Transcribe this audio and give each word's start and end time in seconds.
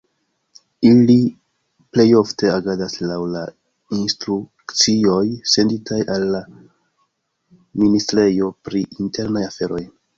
Ili 0.91 1.17
plejofte 1.97 2.49
agadas 2.53 2.97
laŭ 3.11 3.19
la 3.35 3.45
instrukcioj 3.99 5.23
senditaj 5.55 6.03
de 6.11 6.19
la 6.35 6.45
ministrejo 7.85 8.55
pri 8.69 8.87
internaj 9.07 9.51
aferoj. 9.55 9.89